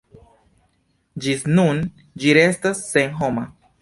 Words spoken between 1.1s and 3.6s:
Ĝis nun, ĝi restas sennoma.